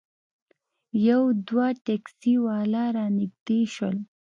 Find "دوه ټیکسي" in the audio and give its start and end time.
1.47-2.33